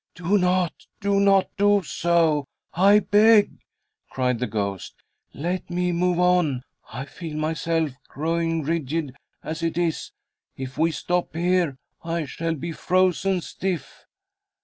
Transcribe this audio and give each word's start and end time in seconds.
"Do 0.15 0.39
not! 0.39 0.73
Do 0.99 1.19
not 1.19 1.51
do 1.57 1.83
so, 1.83 2.45
I 2.73 2.97
beg!" 3.01 3.59
cried 4.09 4.39
the 4.39 4.47
ghost. 4.47 4.95
"Let 5.31 5.69
me 5.69 5.91
move 5.91 6.17
on. 6.19 6.63
I 6.91 7.05
feel 7.05 7.37
myself 7.37 7.91
growing 8.07 8.63
rigid 8.63 9.15
as 9.43 9.61
it 9.61 9.77
is. 9.77 10.11
If 10.57 10.75
we 10.75 10.89
stop 10.89 11.35
here, 11.35 11.77
I 12.03 12.25
shall 12.25 12.55
be 12.55 12.71
frozen 12.71 13.41
stiff." 13.41 14.05